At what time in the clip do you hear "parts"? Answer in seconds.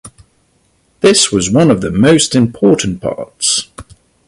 3.03-3.69